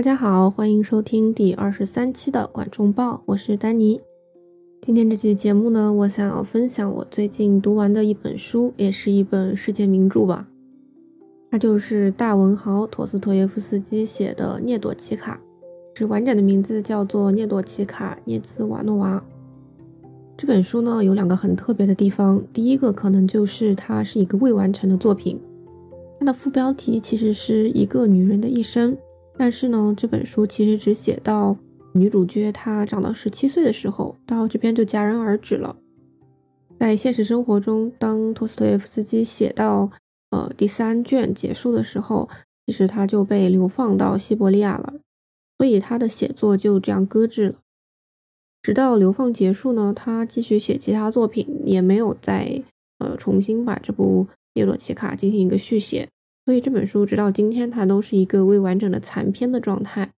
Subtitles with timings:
[0.00, 4.00] 大家好，欢迎收听第二十三期的《管中报》，我是丹尼。
[4.80, 10.48] 今天这期节目呢，我想要分享我最近读完的一本书，也是一本世界名著吧。
[11.50, 15.38] 它就是大文豪陀思妥耶夫斯基写的《涅朵奇卡》，
[15.98, 19.22] 是完整的名字叫做《涅朵奇卡·涅兹瓦诺娃》。
[20.34, 25.38] 这本书呢，有两个很特别的地方，第一个可能就是它是一个未完成的作品，
[26.18, 28.96] 它的副标题其实是一个女人的一生。
[29.36, 31.56] 但是呢，这本书其实只写到
[31.92, 35.76] 女主角她长到十七岁的时候，到这边就戛然而止了。
[36.78, 39.90] 在现实生活中，当托斯托耶夫斯基写到
[40.30, 42.28] 呃第三卷结束的时候，
[42.66, 44.94] 其实他就被流放到西伯利亚了，
[45.58, 47.54] 所以他的写作就这样搁置了。
[48.62, 52.62] 直到流放结束呢，他继续写其他作品，也没有再
[52.98, 56.08] 呃重新把这部《涅罗奇卡》进行一个续写。
[56.44, 60.10] 所以这本书直到今天，它都是一个未完整的残篇的状态。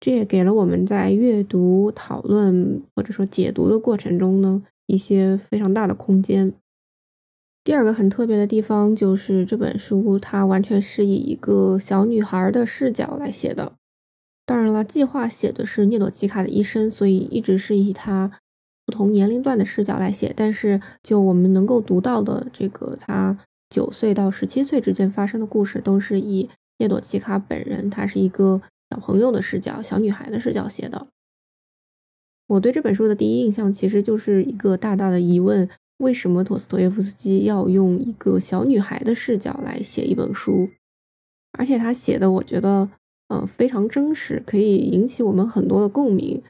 [0.00, 6.52] 这也给了我们在阅读、讨论或者说解读的过程中呢，一些非常大的空间。
[7.62, 13.74] 第二个很特别的地方就是这本书，它完全是以一个小女孩的视角来写的。
[14.44, 18.40] 当然了，计划写的是涅朵奇卡的一生，所以一直是以她
[18.84, 20.32] 不同年龄段的视角来写。
[20.34, 23.38] 但是就我们能够读到的这个她。
[23.72, 31.06] 九岁到十七岁之间发生的故事，都是以叶朵奇卡本人，她是一个小朋友的视角、小女孩的视角写的。
[32.48, 40.68] 我对这本书的第一印象，其实就是一个大大的疑问：为什么陀思妥耶夫斯基要用一个小女孩的视角来写一本书？
[41.52, 42.90] 而且他写的，我觉得，
[43.28, 46.42] 嗯，非常真实，可以引起我们很多的共鸣。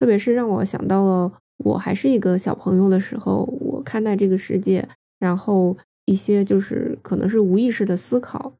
[0.00, 4.88] 特别是让我想到了我还是一个小朋友的时候，我看待这个世界，
[5.18, 5.76] 然后。
[6.08, 8.54] 一些就是可能是无意识的思考，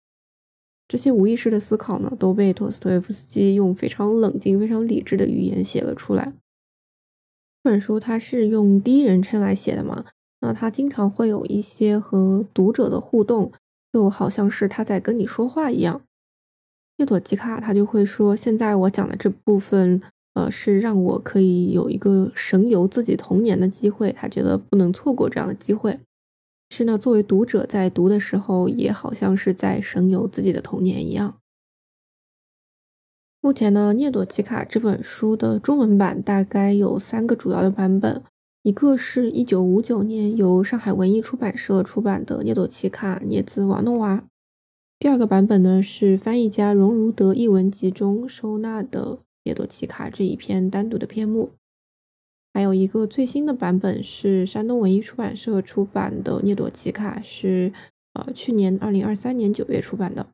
[0.86, 6.34] 这些无意识的思考呢，都被托斯托耶夫斯基用非常冷静、非常理智的语言写了出来。
[7.64, 10.04] 这本书他是用第一人称来写的嘛，
[10.42, 13.50] 那他经常会有一些和读者的互动，
[13.94, 16.02] 就好像是他在跟你说话一样。
[16.98, 20.02] 叶朵吉卡他就会说：“现在我讲的这部分，
[20.34, 25.98] 呃，是让我可以有一个神游自己童年的机会，他觉得不能错过这样的机会。”
[26.70, 31.38] 是呢，作为读者在读的时候，也好像是在神游自己的童年一样。
[33.40, 38.22] 目前呢，《涅朵奇卡》这本书的中文版大概有三个主要的版本，
[38.62, 44.16] 一个是一九五九年由上海文艺出版社出版的《涅朵奇卡·涅兹瓦诺娃》，
[44.98, 51.52] 第二个版本呢是翻译家荣如德译文集中收纳的《涅朵奇卡》这一篇单独的篇目。
[52.58, 57.72] 还有一个最新的版本是山东文艺出版社出版的《涅朵奇卡》，是
[58.14, 60.26] 呃去年二零二三年九月出版的。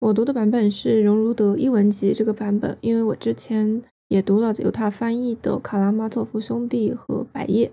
[0.00, 7.68] 我读的版本是荣如德译文集这个版本，因为我之前也读了由他翻译的《卡拉马佐夫兄弟》和《白夜》。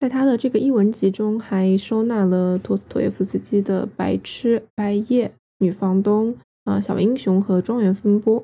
[0.00, 5.28] 在他的这个译文集中，还收纳了托斯托耶夫斯基的《白痴》《白夜》
[5.58, 6.32] 《女房东》
[6.64, 8.40] 啊《小英雄》和《庄园风波》。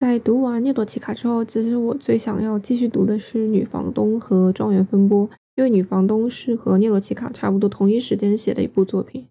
[0.00, 9.26] 在读完《涅朵奇卡》之后，其实我最想要继续读的是《女房东》和《庄园风波》，因为《女房东》是和《涅朵奇卡》差不多同一时间写的一部作品。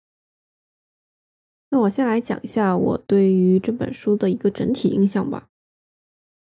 [1.71, 5.47] 那我先来讲一下我对于这本书的一个整体印象吧。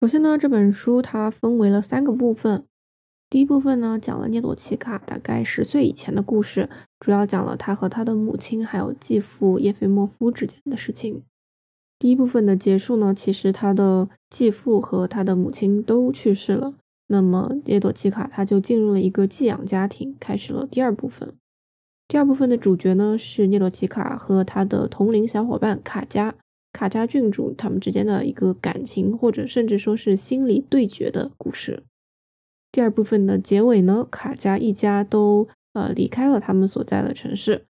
[0.02, 2.66] 首先呢，这本书它分为了三个部分。
[3.30, 6.68] 第一部分呢，讲了涅朵奇卡大概十岁以前的故事，
[7.00, 11.22] 主要讲了他和他的母亲还有继父叶菲莫夫之间的事情。
[12.02, 16.74] 第一部分的结束呢，其实他的继父和他的母亲都去世了。
[17.06, 21.32] 那么叶朵奇卡他就进入了一个寄养家庭，开始了第二部分。
[22.08, 26.34] 第二部分的主角呢是涅朵奇卡和他的同龄小伙伴卡加
[26.72, 31.84] 卡加郡主他们之间的一个感情，或者甚至说是心理对决的故事。
[32.72, 37.66] 第二部分的结尾呢，卡加一家都呃离开了他们所在的城市。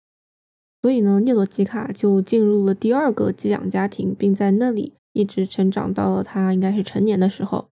[0.83, 7.69] 所以呢，涅罗吉卡就进入了第二个寄养家庭，并在那里一直成长到了他应该是成年的时候。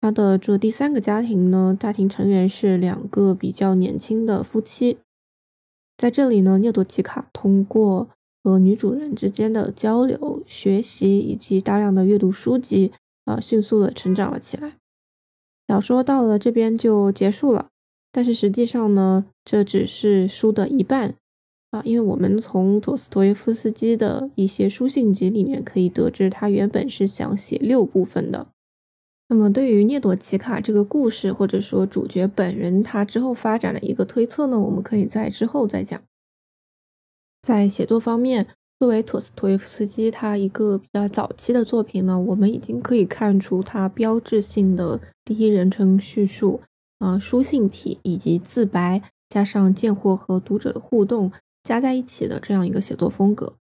[0.00, 4.98] 他的这第三个家庭呢，家庭成员是两个比较年轻的夫妻。
[5.96, 8.08] 在这里呢，涅朵吉卡通过
[8.42, 12.90] 和女主人之间的交流、学习以及大量的阅读书籍，
[13.26, 14.72] 啊，迅速的成长了起来。
[15.68, 17.68] 小说到了这边就结束了，
[18.10, 21.14] 但是实际上呢，这只是书的一半。
[21.74, 28.46] 啊，因为我们从陀思妥耶夫斯基的一些书信集里面可以得知，他原本是想写六部分的。
[29.28, 36.00] 那么，对于涅朵奇卡这个故事，或者说主角本人他之后发展的一个推测呢，我们可以在之后再讲。
[37.42, 38.46] 在写作方面，
[38.78, 46.60] 作为陀思妥耶夫斯基他一个比较早期的作品呢，我们已经可以看出他标志性的第一人称叙述，
[47.00, 51.32] 啊，书信体以及自白，加上贱货和读者的互动
[51.64, 53.54] 加在一起的这样一个写作风格。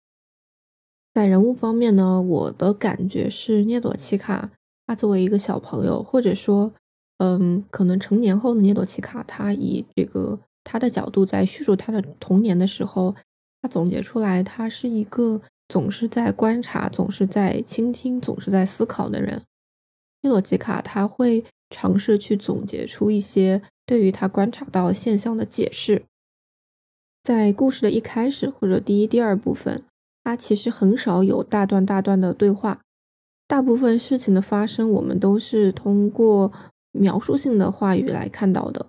[1.14, 4.50] 在人物方面呢，我的感觉是涅朵奇卡
[4.86, 6.74] 他作为一个小朋友，或者说，
[7.16, 13.16] 嗯，可能成年后的涅朵奇卡，他以这个他的角度在叙述他的童年的时候。
[13.64, 19.40] 他总结出来，他是一个总是在观察、总是在倾听、总是在思考的人。
[20.22, 26.02] 伊洛吉卡他会尝试去总结出一些对于他观察到现象的解释。
[27.22, 29.82] 在故事的一开始或者第一、第二部分，
[30.24, 32.80] 他其实很少有大段大段的对话，
[33.46, 36.52] 大部分事情的发生我们都是通过
[36.90, 38.86] 描述性的话语来看到的。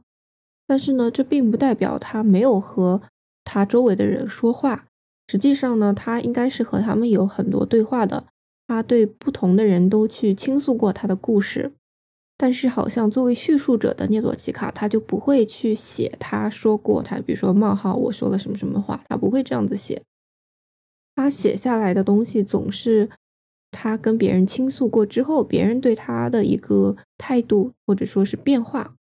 [0.65, 3.01] 但是呢，这并不代表他没有和。
[3.45, 4.85] 他周围的人说话，
[5.27, 8.23] 实际上呢，他应该是和他们有很多对话的。
[8.65, 11.73] 他对不同的人都去倾诉过他的故事，
[12.43, 20.01] 但是好像作为叙述者的涅朵奇卡，他就不会去写他说过他，比如说冒号我说了什么什么话，他不会这样子写。
[21.15, 23.09] 他写下来的东西总是
[23.71, 28.93] 他跟别人倾诉过之后，别人对他的一个态度或者说是变化。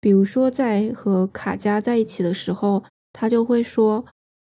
[0.00, 2.84] 比如说在和卡加在一起的时候。
[3.18, 4.04] 他就会说，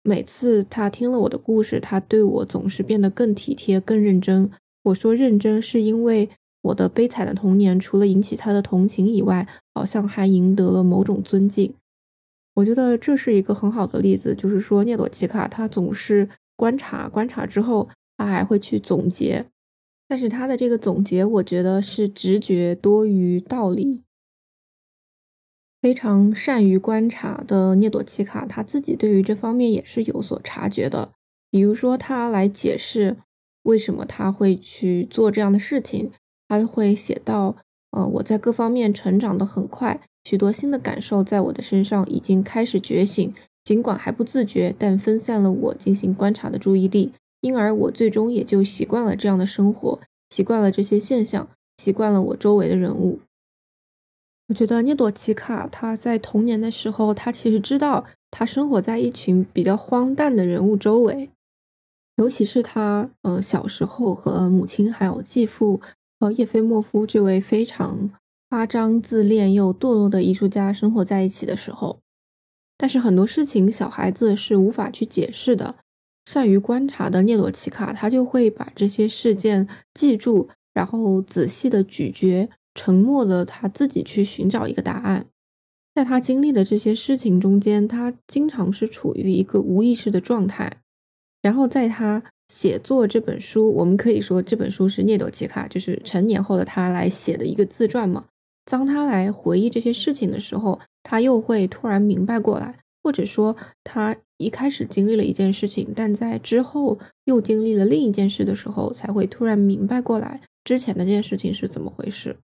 [0.03, 4.51] 每次他听了我的故事，他对我总是变得更体贴、更认真。
[4.83, 6.29] 我说认真是因为
[6.61, 11.73] 我的悲惨的童年，除了引起他的同情以外，好像还赢得了某种尊敬。
[12.55, 19.45] 我觉得这是一个很好的例子，就是说涅朵奇卡他总是观察，观察之后他还会去总结，
[20.07, 24.01] 但是他的这个总结，我觉得是直觉多于道理。
[25.81, 31.13] 非常善于观察的涅朵奇卡，他自己对于这方面也是有所察觉的。
[31.49, 33.15] 比如说，他来解释
[33.63, 36.11] 为什么他会去做这样的事情，
[36.49, 37.55] 他会写到：
[37.91, 49.99] 呃，我在各方面成长得很快，许多新的感受在我的身上已经开始觉醒，尽管还不自觉，但分散了我进行观察的注意力，因而我最终也就习惯了这样的生活，
[50.31, 51.47] 习惯了这些现象，
[51.77, 53.19] 习惯了我周围的人物。
[54.47, 61.29] 我觉得涅朵奇卡他在童年的时候，他其实知道他生活在一群比较荒诞的人物周围，
[62.15, 65.79] 尤其是他，呃，小时候和母亲还有继父，
[66.19, 68.11] 呃，叶菲莫夫这位非常
[68.49, 71.99] 夸张、自恋又堕落的艺术家生活在一起的时候。
[72.77, 75.75] 但是很多事情小孩子是无法去解释的，
[76.25, 82.49] 善于观察的涅罗奇卡他就会把这些事件记住，然后仔细的咀嚼。
[82.75, 85.25] 沉默的他自己去寻找一个答案，
[85.93, 90.77] 在他经历的这些事情中间，他经常是处于一个无意识的状态。
[91.41, 98.25] 然后在他写作这本书，我们可以说这本书是聂朵奇卡，就是成年后的他来写的一个自传嘛。
[98.65, 112.37] 当他来回忆这些事情的时候，他又会突然明白过来，或者说他一开始经历了一件事情，但在之后又经历了另一件事的时候，才会突然明白过来之前那件事情是怎么回事。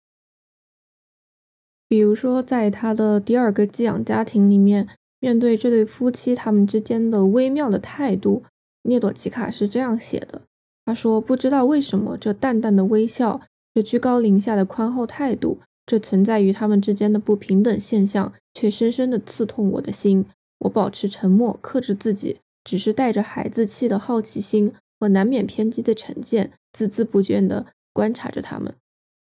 [1.89, 4.89] 比如说，在他的第二个寄养家庭里面，
[5.21, 8.45] 面对这对夫妻他们之间的微妙的态度，
[8.83, 10.43] 涅朵奇卡是这样写的
[10.85, 13.41] ：“他说，不知道为什么，这淡淡的微笑，
[13.75, 20.27] 这居高临下的宽厚态度，这存在于他们之间的不平等现象，却深深地刺痛我的心。
[20.61, 28.75] 我保持沉默，克制自己，只是带着孩子气的好奇心和难免偏激的成见，孜孜不倦地观察着他们。”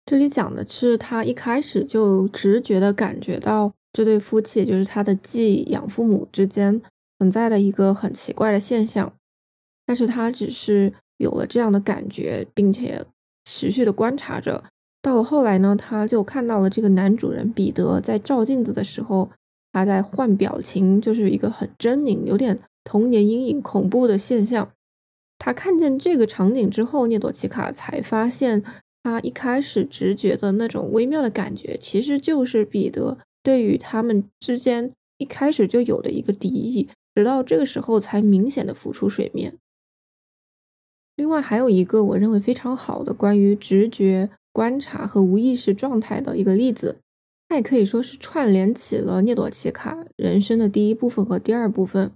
[0.05, 6.81] 这里讲的是他一开始就直觉的感觉到这对夫妻，也就是他的继养父母之间
[7.19, 9.13] 存在的一个很奇怪的现象，
[9.85, 13.05] 但是他只是有了这样的感觉，并且
[13.45, 14.63] 持续的观察着。
[15.01, 19.29] 到了后来呢，他就看到了这个男主人彼得在照镜子的时候，
[19.71, 24.69] 他在换表情，就是一个很狰狞、有点童年阴影、恐怖的现象。
[25.37, 28.63] 他看见这个场景之后，涅朵奇卡才发现。
[29.05, 39.57] 他一开始直觉的那种微妙的感觉，其实就是彼得对于他们之间一开始就有的一个敌意，直到这个时候才明显的浮出水面。
[41.15, 46.97] 另外还有一个我认为非常好的关于直觉观察和无意识状态的一个例子，
[47.47, 52.11] 它也可以说是串联起了涅朵奇卡人生的第一部分和第二部分，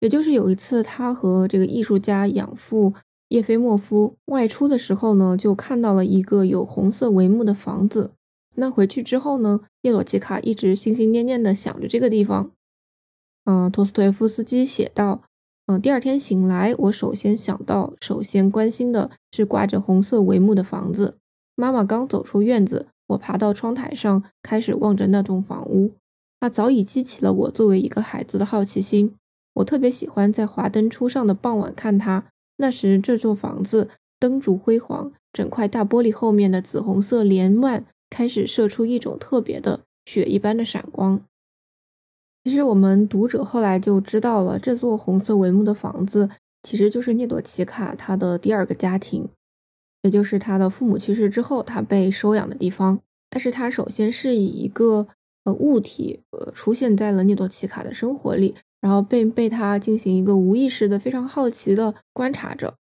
[0.00, 2.94] 也就是有一次他和这个艺术家养父。
[3.30, 8.12] 叶菲莫夫外出的时候呢，就看到了一个有红色帷幕的房子。
[8.54, 12.52] 那回去之后呢，叶朵奇卡一直心心念念的想着这个地方。
[13.44, 15.22] 嗯，托斯托耶夫斯基写道
[15.68, 21.16] ：“嗯，第二天醒来，我首先想到、首先关心的是挂着红色帷幕的房子。
[21.56, 25.90] 妈妈刚走出院子，我爬到窗台上，开始望着那栋房屋。
[26.38, 29.14] 它早已激起了我作为一个孩子的好奇心。
[29.54, 32.26] 我特别喜欢在华灯初上的傍晚看它。
[32.58, 33.88] 那时，这座房子
[34.20, 41.20] 灯烛辉煌，整块大玻璃后面的紫红色帘幔开始射出一种特别的血一般的闪光。
[42.46, 46.30] 其实，我们读者后来就知道了，这座红色帷幕的房子
[46.62, 49.28] 其实就是涅朵奇卡他的第二个家庭，
[50.02, 53.00] 也就是他的父母去世之后他被收养的地方。
[53.28, 55.08] 但是，他首先是以一个
[55.42, 58.54] 呃物体呃出现在了涅朵奇卡的生活里。
[58.80, 62.76] 然后被被他进行一个无意识的、非常好奇的观察着。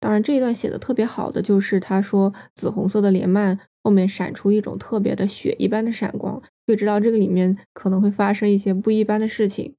[0.00, 9.76] 当然，这一段写的特别好的就是他说紫红色的帘幔后面闪出一种特别的血一般的闪光，就知道这个里面可能会发生一些不一般的事情。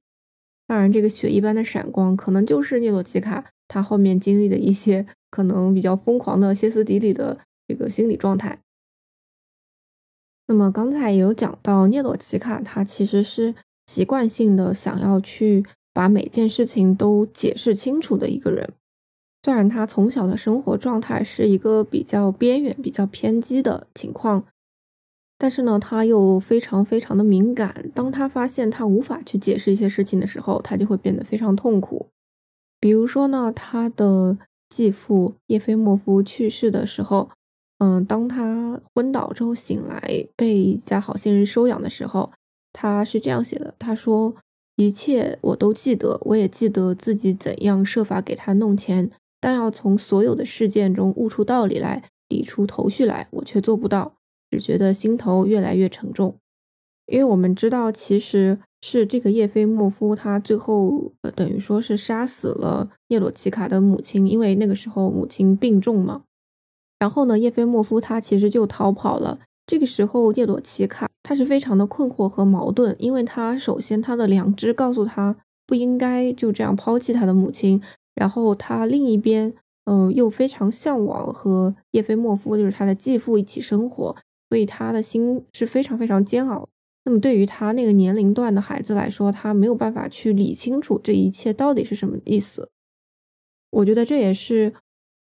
[0.66, 8.60] 当然，这个血一般的闪光可能就是涅罗奇卡他后面经历的一些可能比较疯狂的歇斯底里的这个心理状态。
[10.46, 13.54] 那么刚才也有讲到，涅罗奇卡他其实是。
[13.90, 18.74] 习惯性的想要去把每件事情都解释清楚的一个人，
[19.48, 24.44] 虽然他从小的生活状态是一个比较边缘、比较偏激的情况，
[25.38, 27.90] 但是呢，他又非常非常的敏感。
[27.94, 32.08] 当他发现他无法去解释一些事情的时候，他就会变得非常痛苦。
[32.78, 34.36] 比如说呢，他的
[34.68, 37.30] 继父叶菲莫夫去世的时候，
[37.78, 42.30] 嗯，当他昏倒之后醒来，被一家好心人收养的时候。
[42.74, 44.36] 他是这样写的：“他说，
[44.76, 54.14] 一切我都记得，我也记得自己怎样设法给他弄钱，但要从所有的事件中悟出道理来，理出头绪来，我却做不到，
[54.50, 56.36] 只觉得心头越来越沉重。
[57.06, 66.22] 因为我们知道，其实是这个叶菲莫夫，他最后等于说是杀死了涅罗奇卡的母亲，因为那个时候母亲病重嘛。
[66.98, 77.82] 然后呢，叶菲莫夫他其实就逃跑了。”这个时候，涅朵奇卡他是非常的困惑和矛盾，因为他首先他的良知告诉他不应该就这样抛弃他的母亲，
[78.18, 84.14] 然后他另一边，嗯，又非常向往和叶菲莫夫，就是他的继父一起生活，
[84.50, 86.68] 所以他的心是非常非常煎熬。
[87.04, 92.68] 那么对于他那个年龄段的孩子来说，他没有办法去理清楚这一切到底是什么意思。
[93.70, 94.74] 我觉得这也是。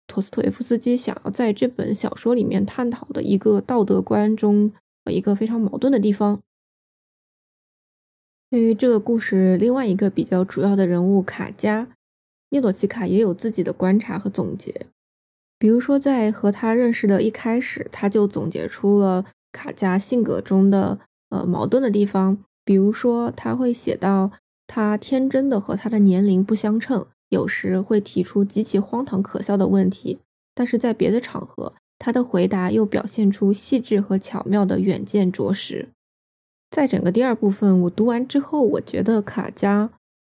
[0.08, 4.70] 托斯托耶夫斯基想要在这本小说里面探讨的一个道德观中，
[5.11, 6.42] 一个非常矛盾的地方。
[8.50, 11.88] 对于这个故事，另外一个比较主要的人物卡加
[12.52, 14.87] 涅朵奇卡也有自己的观察和总结。
[15.59, 20.99] 比如说，在和他认识的一开始，他就总结出了卡加性格中的
[21.30, 22.38] 呃矛盾的地方。
[22.64, 24.30] 比如说，他会写到
[24.66, 27.06] 他天真的和他的年龄不相称。
[27.30, 30.18] 有时会提出极其荒唐可笑的问题，
[30.54, 35.88] 但是在别的场合，他的回答又表现出细致和巧妙的远见卓识。
[36.71, 39.90] 在整个第二部分，我读完之后，我觉得卡加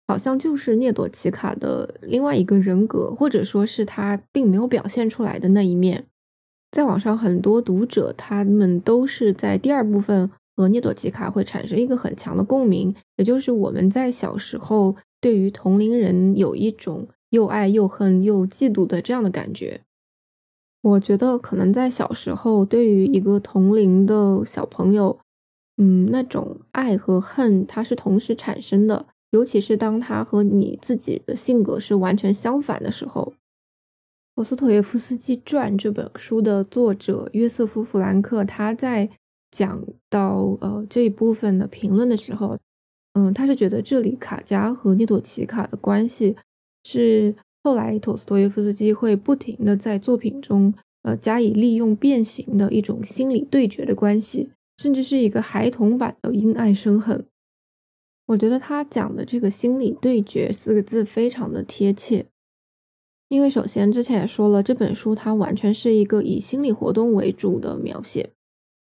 [0.08, 6.06] 好像就是涅朵奇卡的另外一个人格，或者说是他并没有表现出来的那一面。
[6.72, 14.96] 在网上，很多读者他们都是在第二部分和涅朵奇卡会产生一个很强的共鸣，也就是我们在小时候。
[15.22, 19.80] 对于同龄人有一种又爱又恨又嫉妒的这样的感觉，
[20.82, 25.18] 我觉得可能在小时候，对于一个同龄的小朋友，
[25.78, 33.34] 嗯，那种爱和恨它是同时产生的，尤其是当他和你自己的性格是完全相反的时候。
[34.36, 39.10] 《托斯托耶夫斯基传》这本书的作者约瑟夫·弗兰克，他在
[39.52, 42.58] 讲到呃这一部分的评论的时候。
[43.16, 46.36] 嗯，他是觉得这里卡加和涅朵奇卡的关系
[46.84, 50.74] 是后来托斯托耶夫斯基会不停的在作品中
[51.04, 57.24] 呃加以利用变形的一种心理对决的关系，甚至是一个孩童版的因爱生恨。
[58.28, 62.26] 我觉得他讲的这个心理对决四个字非常的贴切，
[63.28, 68.30] 因为首先之前也说了，这本书它完全是一个以心理活动为主的描写。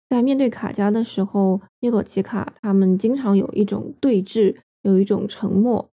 [0.10, 5.90] 在面对卡加的时候，涅朵奇卡他们经常有一种对峙，有一种沉默，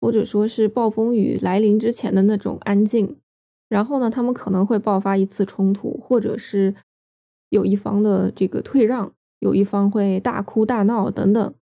[0.00, 3.16] 或者说是暴风雨来临之前的那种安静。
[3.68, 6.74] 然后呢，他们可能会爆发一次冲突，或者是
[7.50, 11.54] 有一方的这个退让，有一方会大哭大闹等等。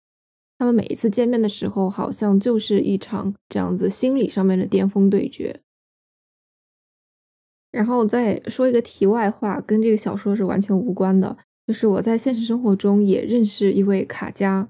[0.65, 5.61] 他们每一次见面的时候，好像就是一场这样子心理上面的巅峰对决。
[7.71, 11.37] 然后再说一个题外话，跟这个小说是完全无关的。
[11.67, 14.67] 就是我在现实生活中也认识一位卡加，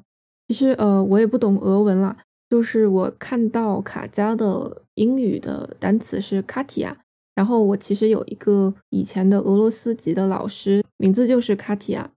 [0.49, 2.17] 其实呃我也不懂俄文了，
[2.51, 6.99] 就是我看到卡加的英语的单词是卡提亚，
[7.37, 12.11] 然后我其实有一个以前的俄罗斯籍的老师，名字就是卡提亚。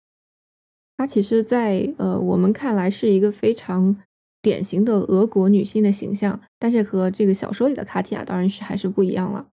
[0.98, 3.96] 她其实，在呃我们看来是一个非常
[4.42, 9.48] 典型的俄国女性的形象，但是和这个小说里的卡提亚当然是还是不一样了。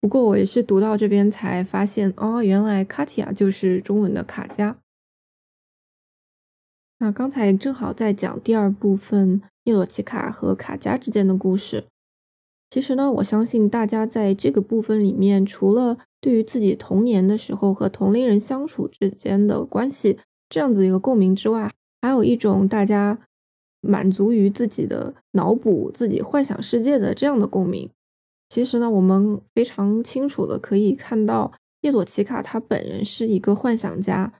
[0.00, 4.78] 不过我也是读到这边才发现，哦，原来卡提亚就是中文的卡加。
[7.00, 11.86] 那刚才正好在讲第二部分叶罗奇卡和卡加之间的故事。
[12.70, 21.70] 其实呢，我相信大家在这个部分里面，除了对于自己童年的时候和同龄人相处之间的关系这样子一个共鸣之外，
[22.02, 23.18] 还有一种大家
[23.80, 27.88] 满足于自己的脑补、自己幻想世界的这样的共鸣。
[28.48, 34.32] 其实呢，我们非常清楚的可以看到，叶朵奇卡他本人是一个幻想家，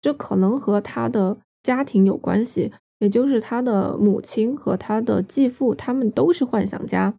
[0.00, 7.14] 这可能和他的家庭有关系，也就是他的母亲和他的继父，他们都是幻想家。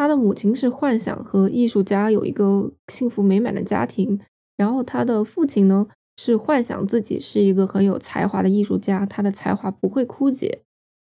[0.00, 4.18] 他的母亲是幻想和艺术家有一个幸福美满的家庭，
[4.56, 10.62] 然后他的父亲呢是幻想自己是一个很有才华的艺术家，他的才华不会枯竭。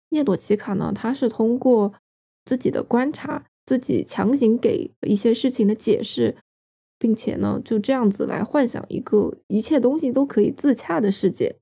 [0.10, 1.94] 叶朵奇卡呢，他是通过
[2.44, 3.46] 自己的观察。
[3.66, 6.36] 自己强行给一些事情的解释，
[7.00, 11.56] 并且呢，就这样子来幻想一个一切东西都可以自洽的世界。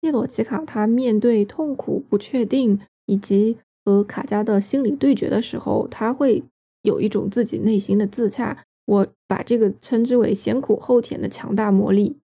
[0.00, 6.42] 叶朵奇卡他面对痛苦、不确定以及和卡加的心理对决的时候，他会
[6.82, 8.64] 有一种自己内心的自洽。
[8.84, 12.18] 我把这个称之为先苦后甜的强大魔力。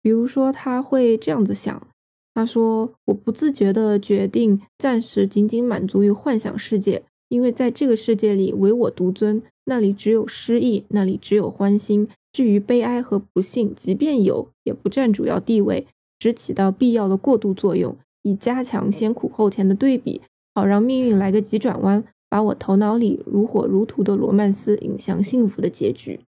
[0.00, 1.86] 比如说，他会这样子想：
[2.32, 7.02] 他说，我不自觉的决定暂时仅仅满足于幻想世界。
[7.28, 12.08] 因为在这个世界里唯我独尊，那里只有失意，那里只有欢欣。
[12.32, 15.86] 至于悲哀和不幸，即便有，也不占主要地位，
[16.18, 20.22] 只起到必要的过渡作用，以加强先苦后甜的对比，
[20.54, 26.20] 好让命运来个急转弯，把我头脑里如火如荼的罗曼斯引向幸福的结局。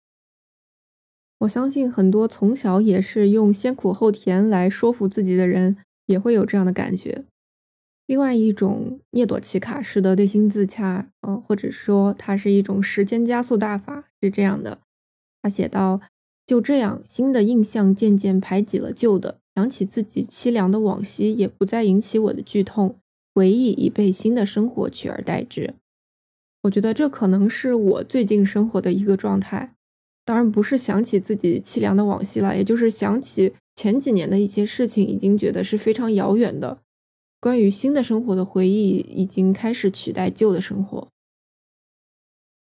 [1.40, 7.24] 我相信很多从小也是用先苦后甜来说服自己的人，也会有这样的感觉。
[8.06, 14.78] 另外一种聂朵奇卡式的内心自洽，呃，或者说它是一种时间加速大法，是这样的。
[15.42, 16.00] 他写道
[16.46, 22.96] ：“就这样，新的印象渐渐排挤了旧的，想起自己凄凉的往昔，也不再引起我的剧痛。
[23.36, 25.74] 回忆已被新的生活取而代之。
[26.62, 29.74] 我觉得这可能是我最近生活的一个状态。
[30.24, 36.78] 当然不是想起自己凄凉的往昔了，也就是想起前几年的一些事情，已经觉得是非常遥远的。”
[37.38, 41.08] 关于新的生活的回忆已经开始取代旧的生活。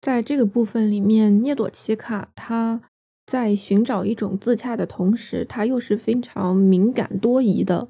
[0.02, 2.82] 在这个部分里面，涅朵奇卡他
[3.28, 7.90] 在寻找一种自洽的同时，他又是非常敏感多疑的。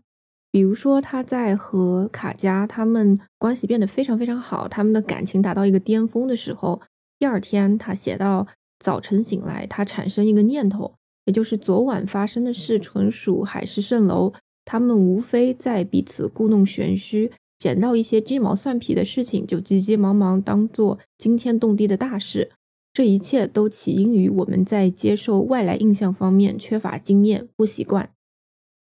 [0.55, 6.81] 比如说，他在和卡加他们关系变得非常非常好，他们的感情达到一个巅峰的时候，
[7.19, 8.47] 第二天他写到
[8.79, 10.93] 早晨醒来，他产生一个念头，
[11.25, 14.31] 也就是昨晚发生的事纯属海市蜃楼。
[14.63, 22.51] 他们无非在彼此故弄玄虚，捡到一些鸡毛蒜皮的事情就急急忙忙当做惊天动地的大事。
[22.93, 28.11] 这一切都起因于我们在接受外来印象方面缺乏经验、不习惯。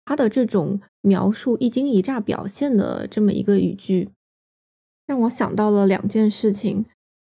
[0.09, 4.09] 他的这种描述一惊一乍表现的这么一个语句，
[5.07, 6.87] 让我想到了两件事情。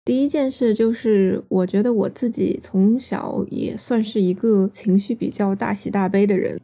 [0.06, 6.62] 第一件事就是，我觉得我自己从小也算是一个情绪比较大喜大悲的人。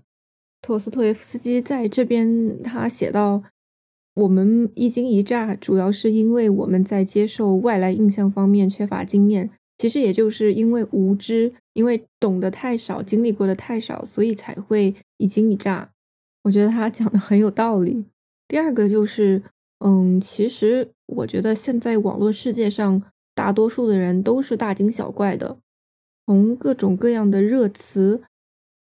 [0.62, 3.42] 托斯托耶夫斯基在这边，他写到
[4.14, 9.50] ：“我们一惊一乍，主要是因为我们在接受外来印象方面缺乏经验。
[9.80, 15.90] 其实也就是因为无知，因为懂得太少，经历过的太少，所以才会一惊一乍。”
[16.44, 18.06] 我觉得他讲的很有道理。
[18.48, 19.42] 第二个就是，
[19.80, 23.04] 嗯，其实我觉得现在网络世界上
[23.34, 25.58] 大多数的人都是大惊小怪的，
[26.26, 28.22] 从各种各样的热词，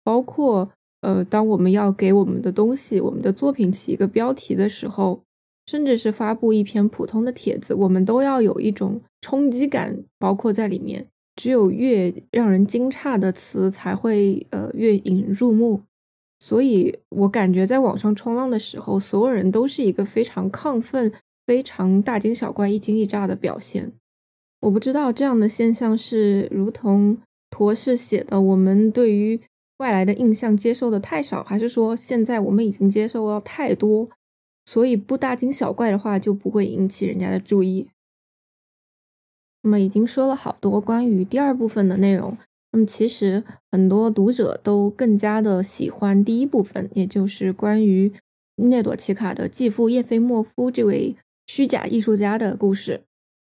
[0.02, 0.70] 包括。
[1.06, 5.20] 呃，当我们要给我们的东西、我们的作品起一个标题的时候，
[5.66, 11.06] 甚至是发布一篇普通的帖子，我们都要有一种冲击感，包括在里面。
[11.36, 15.82] 只有越让人惊诧的词才会呃越引入目。
[16.44, 21.10] 所以我感觉在网上冲浪的时候，所有人都是一个非常亢奋、
[21.46, 23.92] 非常大惊小怪、一惊一乍的表现。
[24.60, 27.16] 我不知道这样的现象是如同
[27.48, 29.40] 陀氏写的，我们对于。
[29.78, 34.08] 外来的印象接受的太少，还是说现在我们已经接受了太多，
[34.64, 37.88] 所以不大惊小怪的话就不会引起人家的注意。
[39.62, 42.38] 那么已经说了好多关于第二部分的内容，
[42.74, 48.12] 那么其实很多读者都更加的喜欢第一部分，也就是关于
[48.56, 51.14] 涅朵奇卡的继父叶菲莫夫这位
[51.46, 53.02] 虚假艺术家的故事。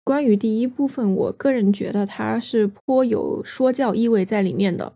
[0.03, 4.93] 关于第一部分，我个人觉得它是颇有说教意味在里面的。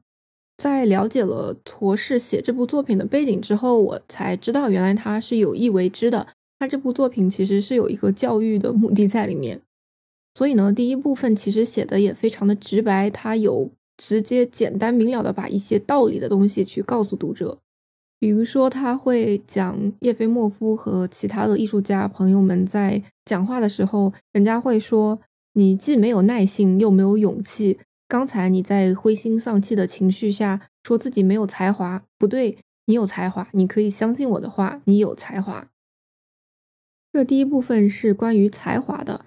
[0.55, 6.27] 在了解了陀氏写这部作品的背景之后，我才知道原来他是有意为之的。
[6.59, 9.59] 他这部作品其实是有一个教育的目的在里面。
[10.35, 17.59] 所以呢，第一部分其实写的也非常的直白，他有直接、简单、明了的把一些道理的东西去告诉读者。
[18.19, 25.19] 比如说，他会讲叶菲莫夫和其他的艺术家朋友们在讲话的时候，人家会说
[25.53, 27.77] ：“你既没有耐心，又没有勇气。
[28.07, 35.67] 刚才你在灰心丧气的情绪下说自己没有才华，不对，你有才华，你可以相信我的话，你有才华。”
[37.13, 39.25] 这第一部分是关于才华的，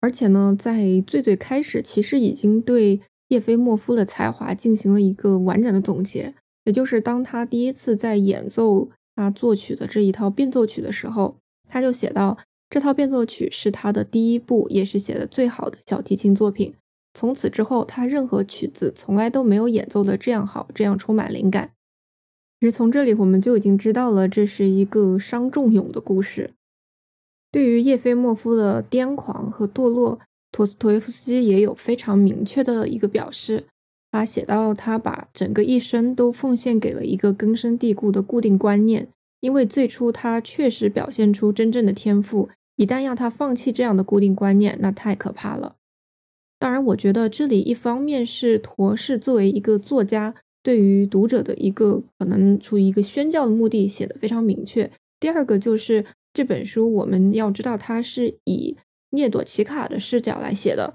[0.00, 6.34] 而且呢，在最最开始，其实已经对叶菲莫夫的才华进行了一个完整的总结。
[6.64, 11.36] 也就是当他第一次在演奏他作曲的这一套变奏曲的时候，
[11.68, 12.36] 他就写到
[12.68, 16.74] 这套变奏曲是他的第一部，也是写的最好的小提琴作品。
[17.14, 21.70] 从此之后，他任何曲子从来都没有演奏的这样好，这样充满灵感。
[22.60, 26.50] 其实从这里我们就已经知道了，这是一个伤仲永的故事。
[27.52, 30.18] 对于叶菲莫夫的癫狂和堕落，
[30.56, 33.64] 托斯托耶夫斯基也有非常明确的一个表示。
[34.10, 39.06] 他写到，他把整个一生都奉献给了一个根深蒂固的固定观念，
[39.40, 42.48] 因为最初他确实表现出真正的天赋。
[42.76, 45.76] 一旦要他放弃这样的固定观念，那太可怕了。
[46.58, 54.90] 当然，我觉得这里一方面是陀氏作为一个作家，对于读者的一个可能出于一个宣教的目的写的非常明确。
[55.20, 58.74] 第二个就是这本书我们要知道，它是以
[59.16, 60.94] 涅朵奇卡的视角来写的，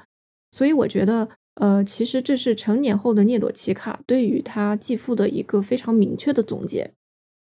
[0.52, 1.28] 所以我觉得。
[1.56, 6.94] 呃，其实这是成年后的聂朵奇卡对于他继父的一个非常明确的总结。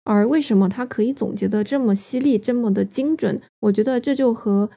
[0.03, 3.41] 而为什么他可以总结的这么犀利、这么的精准？
[3.61, 4.69] 我觉得这就和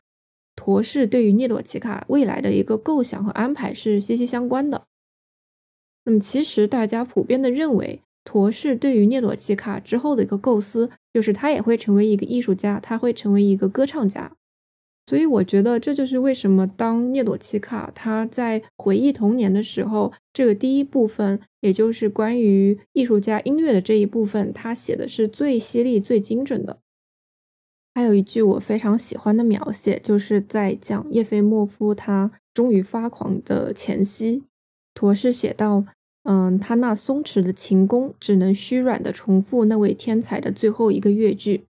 [0.57, 4.85] 陀氏对于聂朵奇卡未来的一个构想和安排是息息相关的。
[6.05, 14.33] 那么，其实大家普遍的认为，陀氏对于聂朵奇卡之后的一个构思，就是他也会成为一个艺术家，他会成为一个歌唱家。
[15.09, 26.81] 所以我觉得这就是为什么当聂朵奇卡他在回忆童年的时候，这个第一部分，也就是关于艺术家音乐的这一部分，他写的是最犀利、最精准的。
[27.95, 34.43] 还有一句我非常喜欢的描写，就是在讲叶菲莫夫他终于发狂的前夕，
[34.93, 35.87] 陀氏写到：
[36.25, 41.63] 嗯，他那松弛的琴弓只能虚软的重复那位天才的最后一个乐句。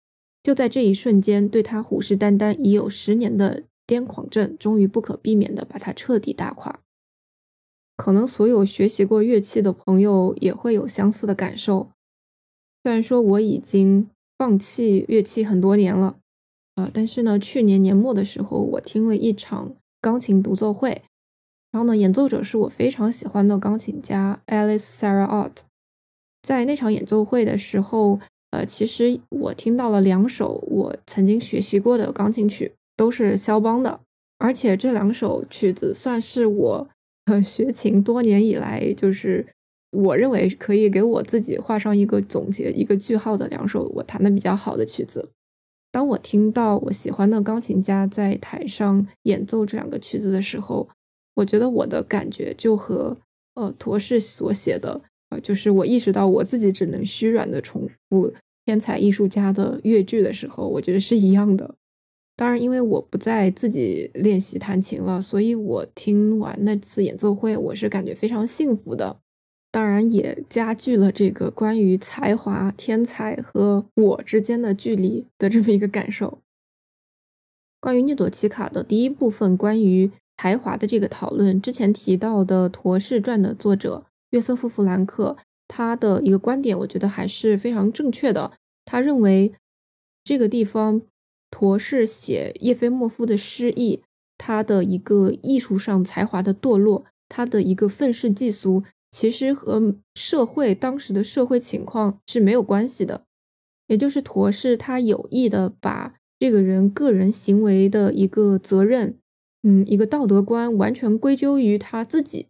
[0.46, 6.78] 就在这一瞬间，对他虎视眈眈已有十年的癫狂症，终于不可避免地把他彻底打垮。
[7.96, 11.90] 可能所有学习过乐器的朋友也会有相似的感受。
[12.84, 16.16] 虽然说我已经放弃乐器很多年了，
[16.76, 21.02] 呃，但是呢，去年年末的时候，我听了一场钢琴独奏会，
[21.72, 25.56] 然后呢，演奏者是我非常喜欢的钢琴家 Alice Sarah Ott。
[26.40, 28.20] 在那场演奏会的时候。
[28.56, 34.00] 呃，其实我听到了两首我曾经学习过的钢琴曲，都是肖邦的，
[34.38, 36.88] 而且这两首曲子算是我
[37.26, 39.46] 呃 学琴多年以来，就是
[39.90, 45.28] 我认为可以给我自己画上一个总结、一个句号的两首我弹的比较好的曲子。
[45.92, 50.88] 当我听到我喜欢的钢琴家在台上演奏这两个曲子的时候，
[51.34, 53.18] 我觉得我的感觉就和
[53.54, 58.32] 呃陀氏所写的，呃，就是我意识到我自己只能虚软的重复。
[58.66, 61.76] 天才艺术家的乐剧的时候，我觉得是一样的。
[62.34, 69.20] 当然，因为我不再自己练习弹琴了，所以我听完那次演奏会，我是感觉非常幸福的。
[69.70, 76.40] 当然，也加剧了这个关于才华、天才和我之间的距离的这么一个感受。
[77.80, 85.36] 关于涅朵奇卡的第一部分关于才华的这个讨论，之前提到的《陀氏传》的作者约瑟夫·弗兰克。
[85.68, 88.52] 他的一个观点，我觉得还是非常正确的。
[88.84, 89.52] 他认为
[90.24, 91.02] 这个地方
[91.50, 94.02] 陀是写叶菲莫夫的诗意，
[94.38, 103.24] 他的一个艺术上才华的堕落，他的一个愤世嫉俗，其实和社会当时的社会情况是没有关系的。
[103.88, 109.18] 也就是陀是他有意的把这个人个人行为的一个责任，
[109.62, 112.48] 嗯，一个道德观，完全归咎于他自己。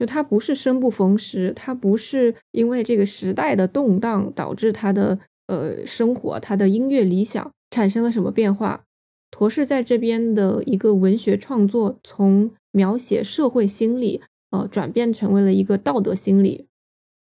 [0.00, 8.84] 就他不是生不逢时，他不是因为这个时代的动荡导致他的呃生活，他的音乐理想产生了什么变化。
[9.30, 16.66] 陀氏在这边的一个文学创作，从描写社会心理，呃，转变成为了一个道德心理。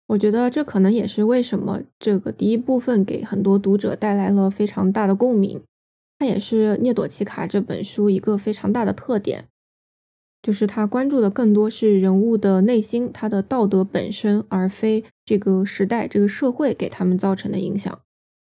[0.09, 5.59] 我觉得这可能也是为什么这个第一部分给很多读者带来了非常大的共鸣。
[6.19, 9.45] 它也是涅朵奇卡这本书一个非常大的特点，
[10.41, 18.01] 就是他关注的更多是人物的内心，他的道德本身，而非这个时代、这个社会给他们造成的影响。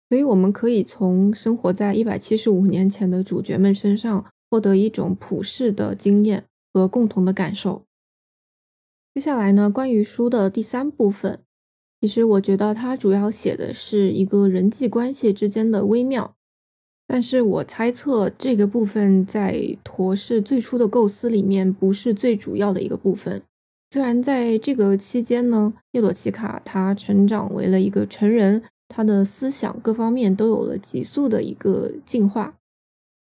[0.09, 7.83] 所以，我们可以从生活在一百七十五年前的主角们身上获得一种普世的经验和共同的感受。
[9.12, 11.40] 接下来呢，关于书的第三部分，
[12.01, 16.36] 其实我觉得它主要写的是一个人际关系之间的微妙，
[17.07, 23.42] 但是我猜测这个部分在陀氏最初的构思里面不是最主要的一个部分。
[23.90, 32.57] 虽然在这个期间呢，叶朵奇卡他成长为了一个成人，他的思想各方面都有了急速的一个进化，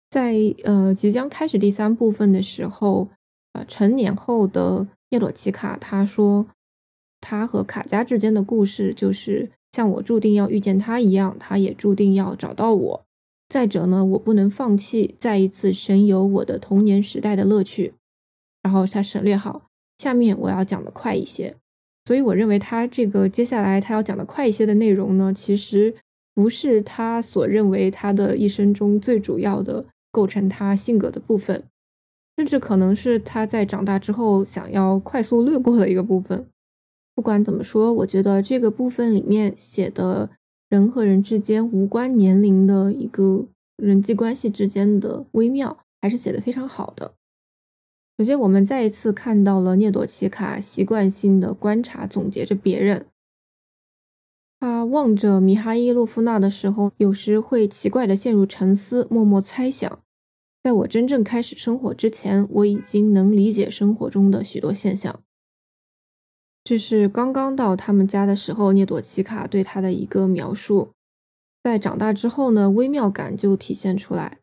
[0.09, 3.09] 在呃即将开始第三部分的时候，
[3.53, 4.87] 呃成年后的。
[5.11, 6.45] 叶朵奇卡他说，
[7.19, 13.05] 他和卡加之间的故事就是像我注定要遇见他一样，他也注定要找到我。
[13.49, 17.95] 再者呢，我不能放弃再一次神游我的童年时代的乐趣。
[18.61, 19.63] 然后他省略号，
[19.97, 21.55] 下面我要讲的快一些。
[22.05, 25.95] 所以我认为他这个接下来他要讲的快一些的内容呢，其实
[26.33, 31.63] 不是他所认为他的一生中最主要的构成他性格的部分。
[32.37, 36.47] 甚至可能是他在长大之后想要快速略过的一个部分。
[37.13, 40.29] 不管怎么说，我觉得这个部分里面写的
[40.69, 47.13] 人和人之间无关年龄的一个人际关系之间的微妙，还是写的非常好的。
[48.19, 53.07] 首先，我们再一次看到了涅朵奇卡习惯性的观察、总结着别人。
[54.59, 59.99] 他望着米哈伊洛夫娜的时候，有时会奇怪的陷入沉思，默默猜想。
[60.61, 65.21] 在我真正开始生活之前，我已经能理解生活中的许多现象。
[66.69, 70.91] 这是刚刚到他们家的时候，涅朵奇卡对他的一个描述。
[71.63, 74.37] 在长大之后呢，微妙感就体现出来。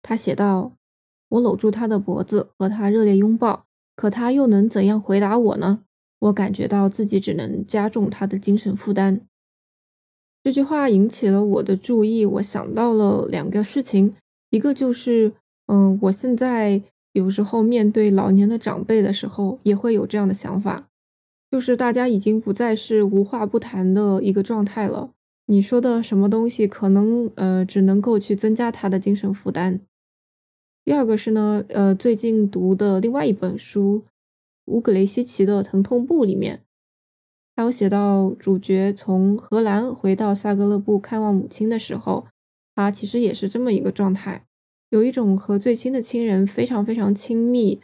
[0.00, 0.72] 他写道
[1.28, 5.80] ：“我搂住他的脖子，和他热烈拥抱，可他又能怎样回答我呢？
[6.20, 9.20] 我感觉到自己只能加重他的精神负担。”
[10.42, 14.14] 这句话引起了我的注意，我想到了两个事情。
[14.48, 15.34] 一个就是，
[15.66, 16.80] 嗯，我现在
[17.12, 20.88] 有时候面对老年的长辈的时候，也会有这样的想法，
[21.52, 25.10] 就是大家已经不再是无话不谈的一个状态了。
[25.44, 29.78] 你说的什么东西，可能呃，只能够去增加他的精神负担。
[30.82, 34.04] 第二个是呢，呃，最近读的另外一本书
[34.72, 36.62] 《乌格雷西奇的疼痛部》里面，
[37.54, 42.26] 还有写到主角从荷兰回到萨格勒布看望母亲的时候。
[42.74, 44.46] 他其实也是这么一个状态，
[44.88, 47.82] 有一种和最亲的亲人非常非常亲密，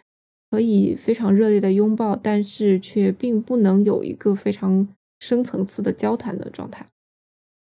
[0.50, 4.88] 可以非常热烈的拥抱，但是却并不能有一个非常
[5.20, 6.86] 深层次的交谈的状态。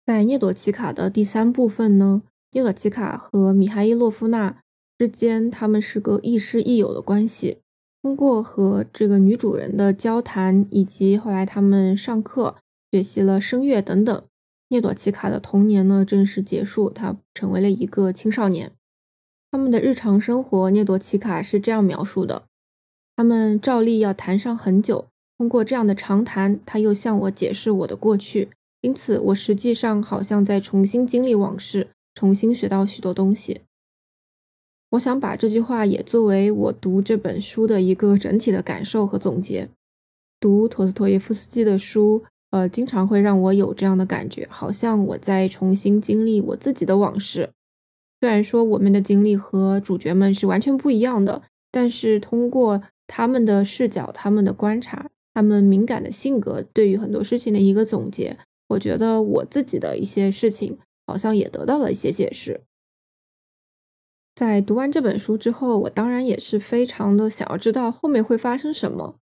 [0.05, 4.61] 在涅朵奇卡的第三部分呢，涅朵奇卡和米哈伊洛夫娜
[4.97, 7.57] 之间，他们是个亦师亦友的关系。
[8.01, 12.55] 通过和这个女主人的交谈，以及后来他们上课、
[12.91, 14.23] 学习了声乐等等。
[14.69, 18.71] 涅朵奇卡的童年呢正式结束，他成为了一个青少年。
[19.51, 22.45] 他们的日常生活，涅朵奇卡是这样描述的：
[23.21, 25.05] 他们照例要谈上很久。
[25.37, 28.49] 通过这样的长谈，他又向我解释我的过去，
[28.81, 33.61] 因此我实际上好像在重新经历往事，重新学到许多东西。
[34.89, 39.69] 我想把这句话也作为我读这本书的一个整体的感受和总结。
[40.39, 42.23] 读陀思妥耶夫斯基的书。
[42.49, 47.51] 呃，经常会让我有这样的感觉，好像我在重新经历我自己的往事。
[48.19, 52.81] 虽然说我们的经历和主角们是完全不一样的，但是通过
[53.13, 58.37] 他们的视角、他们的观察、他们敏感的性格，对于很多事情的一个总结，
[58.69, 62.61] 我觉得我自己的一些事情好像也得到了一些解释。
[64.33, 69.17] 在读完这本书之后，我当然也是非常的想要知道后面会发生什么。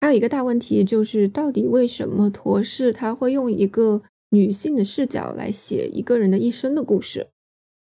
[0.00, 7.26] 还有一个大问题就是，到底为什么陀氏他会用一个女性的视角来写一个人的一生的故事？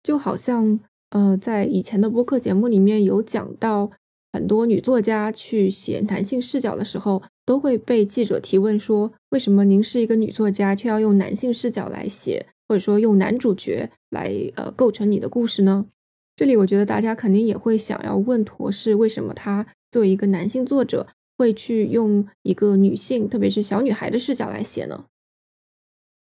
[0.00, 0.78] 就好像，
[1.10, 3.90] 呃，在以前的播客节目里面有讲到，
[4.32, 15.86] 很多女作家去写男性视角的时候，都会被记者提问说，为什么您是一个女作家，却要用男性视角来写，或者说用男主角来呃构成你的故事呢？
[16.36, 21.08] 这里我觉得大家肯定也会想要问陀氏，为什么他作为一个男性作者？
[21.38, 25.04] 会去用一个女性，特别是小女孩的视角来写呢？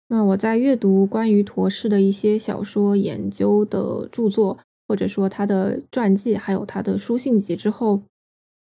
[0.09, 4.59] 那我在阅读关于陀氏的一些小说研究的著作，
[4.91, 8.03] 或者说他的传记，还有他的书信集之后，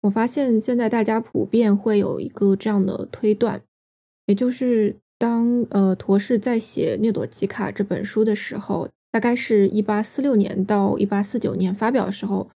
[0.01, 3.59] 我发现现在大家普遍会有一个这样的推断，
[4.27, 12.51] 也就是当呃陀氏在写《涅朵基卡》这本书的时候，大概是一八四六年到一八四九年发表的时候，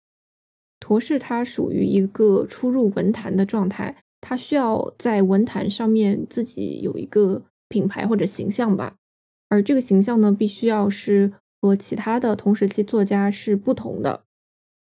[0.80, 8.95] 陀氏他属于一个初入文坛的状态，他需要在文坛上面自己有一个品牌或者形象吧，
[9.50, 14.24] 而这个形象呢，必须要是和其他的同时期作家是不同的，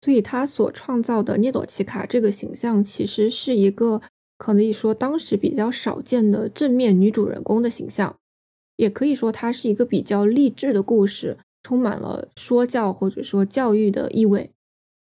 [0.03, 4.03] 所以他所创造的涅朵奇卡这个形象，其实是一个
[4.37, 8.17] 可以说当时比较少见的正面女主人公的形象，
[8.77, 11.39] 也可以说它是一个比较励志的故事。
[11.63, 14.53] 充满了说教或者说教育的意味，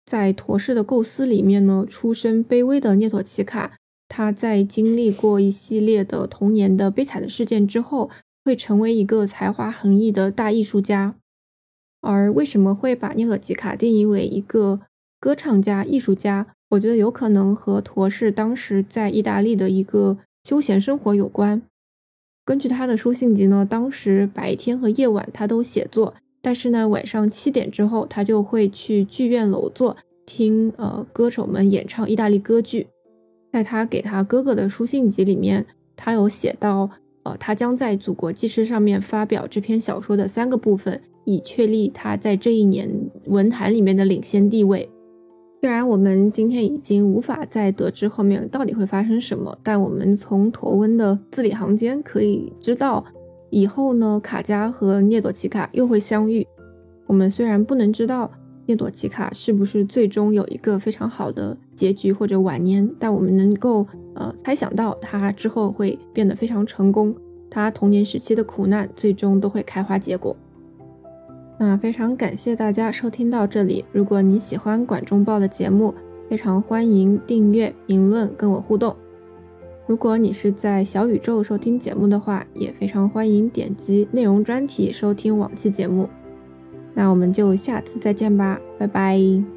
[0.06, 3.76] 在陀氏的构思里面呢，出身卑微的涅朵奇卡，
[4.08, 8.08] 她在经历过一系列的童年的悲惨的事件之后，
[8.44, 11.16] 会成为一个才华横溢的大艺术家。
[12.04, 14.80] 而为什么会把涅陀奇卡定义为一个
[15.18, 16.46] 歌唱家、艺术家？
[16.70, 21.62] 我觉得有可能和陀氏当时在意大利的一个休闲生活有关。
[22.44, 26.14] 根据他的书信集呢，当时白天和夜晚他都写作。
[26.42, 32.86] 但是呢，晚上七点之后，他就会去剧院楼座听呃歌手们演唱意大利歌剧。
[33.50, 35.64] 在他给他哥哥的书信集里面，
[35.96, 36.90] 他有写到，
[37.22, 42.90] 呃，他将在《祖国纪事》上面发表这篇小说的三个部分，以确立他在这一年
[43.26, 44.88] 文坛里面的领先地位。
[45.60, 53.04] 虽然我们今天已经无法再得知后面到底会发生什么，但我们从陀温的字里行间可以知道。
[53.50, 56.46] 以后呢，卡加和涅朵奇卡又会相遇。
[57.06, 58.30] 我们虽然不能知道
[58.66, 67.14] 涅朵奇卡是不是最终有一个非常好的结局或者晚年，但我们能够呃猜想到他之后会变得非常成功，
[67.48, 70.36] 他童年时期的苦难最终都会开花结果。
[71.56, 73.84] 那非常感谢大家收听到这里。
[73.92, 75.94] 如果你喜欢管中报的节目，
[76.28, 78.94] 非常欢迎订阅、评论跟我互动。
[79.86, 86.08] 如果你是在小宇宙收听节目的话，也非常欢迎点击内容专题收听往期节目。
[86.94, 89.53] 那我们就下次再见吧，拜拜。